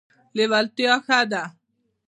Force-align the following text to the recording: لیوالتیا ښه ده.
لیوالتیا 0.37 0.93
ښه 1.05 1.19
ده. 1.31 1.43